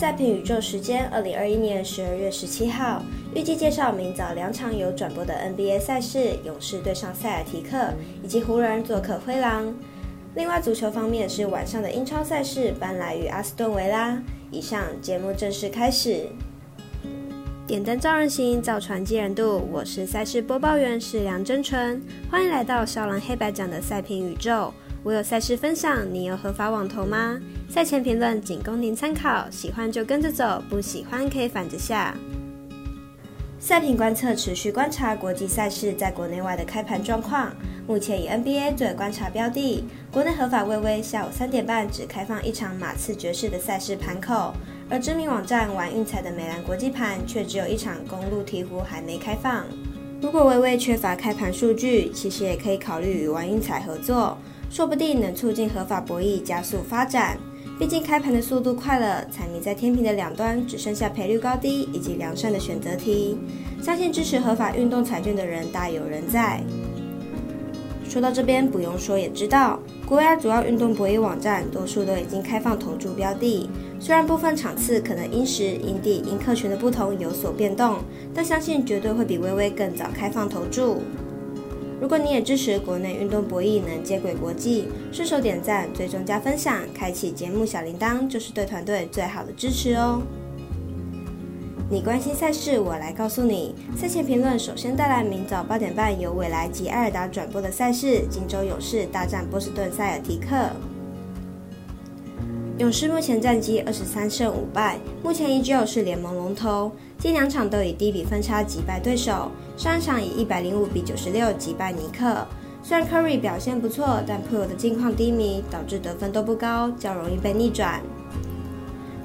[0.00, 3.02] 赛评宇宙时间，二零二一年十二月十七号，
[3.34, 7.92] 预计介绍明早两场有转播的 NBA 赛事：勇士对上塞尔提克，
[8.22, 9.74] 以及湖人做客灰狼。
[10.36, 14.18] 另外，足球方面是晚上的英超赛事，班莱与阿斯顿维拉。
[14.50, 16.22] 以上节目正式开始。
[17.66, 19.68] 点灯照人行，造船济人度。
[19.70, 24.72] 我是赛事播报员是梁真纯，欢迎来到少狼黑白奖的赛评宇宙。
[25.02, 27.40] 我有赛事分享，你有合法网投吗？
[27.70, 32.14] 赛前评论仅供您参考，喜欢就跟着走，不喜欢可以反着下。
[33.58, 37.50] 赛评观测持续观察国际赛事在国内外的开盘状况，
[37.86, 39.84] 目前以 NBA 作为观察标的。
[40.12, 44.52] 国内合法微微下午三点半只开放一场马刺爵士的赛事盘口，
[44.90, 49.64] 而知名网站玩运彩的美兰国际盘却只有一场公路鹈鹕还没开放。
[50.20, 54.36] 如果微微缺乏开盘数据，其实也可以考虑与玩运彩合作。
[54.70, 57.36] 说不定能促进合法博弈加速发展。
[57.78, 63.36] 毕竟开盘的速度快了，彩迷在天平的两端只剩下赔率高低以及良善的选择题。
[63.82, 66.62] 相信支持合法运动彩券的人大有人在。
[68.08, 73.70] 说到这边，不用说也知道，国外主要运动博弈网站多数都已经开放投注标的。
[73.98, 77.98] 虽然部分场次可能因时、因地、因客群的不同有所变动，
[78.34, 81.02] 但相信绝对会比微微更早开放投注。
[82.00, 90.22] 如果你也支持国内运动博弈能接轨国际，顺手点赞、追踪加分享、开启节目小铃铛，就是对团队最好的支持哦。
[91.90, 93.74] 你关心赛事，我来告诉你。
[93.94, 100.70] 赛前评论首先带来明早八点半由未来及艾尔达转播的赛事：金州勇士大战波士顿塞尔提克。
[102.80, 106.90] 勇士目前战绩二十三胜五败，目前依旧是联盟龙头。
[107.18, 112.46] 近两场都以低比分差击败对手，上一场以一百零五比九十六击败尼克。
[112.82, 118.00] 虽然 Curry 表现不错，但普尔的近况低迷，导致得分都不高，较容易被逆转。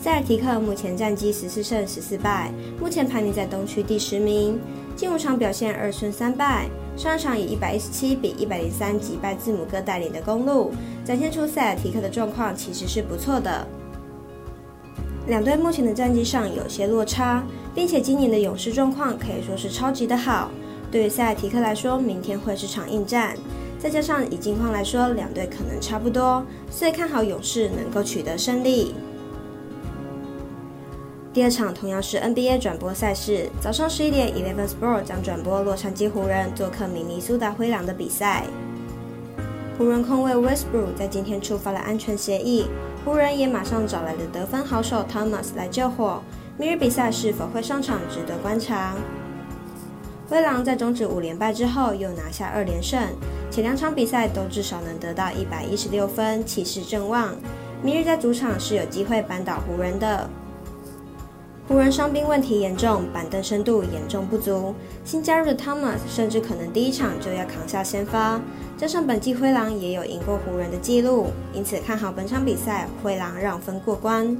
[0.00, 4.58] 塞尔提克目前战绩十四胜十四败，目前排名在东区第十名。
[4.94, 10.70] 近五场表现二胜三败，上一场以一百一十七比一百零三击败字母哥带领的公路，
[11.04, 13.66] 展现出塞尔提克的状况其实是不错的。
[15.26, 17.42] 两队目前的战绩上有些落差，
[17.74, 20.50] 并且今年的勇士状况可以说是超级的好。
[20.90, 23.34] 对于塞尔提克来说，明天会是场硬战，
[23.78, 28.94] 再加上以近况来说，两队可能差不多，所以看好勇士能够取得胜利。
[31.32, 38.44] 第二场同样是 NBA 转播赛事，早上十一点，Eleven Sport 将转播洛杉矶湖人做客明尼苏达灰狼的比赛。
[39.78, 42.66] 湖人控卫 Westbrook 在今天触发了安全协议。
[43.02, 46.22] 湖人也马上找来了得分好手 Thomas 来救火。
[46.58, 48.94] 明日比赛是否会上场，值得观察。
[50.28, 53.00] 灰狼在终止五连败之后，又拿下二连胜，
[53.50, 57.34] 前两场比赛都至少能得到一百一十六分，气势正旺。
[57.82, 60.28] 明日在主场是有机会扳倒湖人的。
[61.72, 64.74] 湖人伤兵问题严重，板凳深度严重不足。
[65.06, 68.38] 新加入的 Thomas 甚至可能第一场就要扛下先发。
[68.76, 74.36] 加上本季灰狼也有赢过湖人的记录，因此看好本场比赛灰狼让分过关。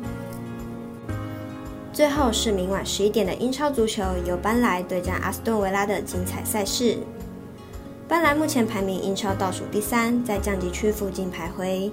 [1.91, 6.99] 最后是明晚十一点的英超足球，由班莱对战阿斯顿维拉的精彩赛事。
[8.07, 11.91] 班莱目前排名英超倒数第三，在降级区附近徘徊。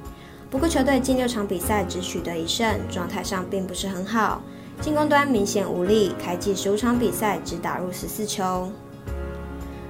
[0.50, 4.42] 不过球队近六场比赛只取得一胜，状态上并不是很好。
[4.82, 8.72] 进攻端明显无力，开季十五场比赛只打入十四球。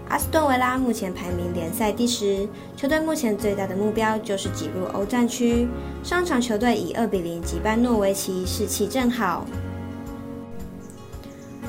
[0.09, 5.67] 阿斯顿维拉目前排名联赛第十，球队目前最大的目标就是挤入欧战区。
[6.03, 9.45] 上场球队以二比零击败诺维奇，士气正好。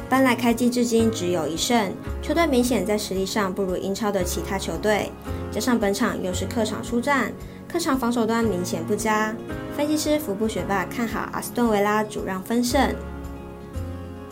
[0.09, 1.93] 搬来开季至今只有一胜，
[2.23, 5.13] 球队明显在实力上不如英超的其他球队，
[5.53, 7.31] 加上本场又是客场出战，
[7.71, 9.35] 客场防守端明显不佳。
[9.77, 12.93] 分析师福布学霸看好阿斯顿维拉主让分胜。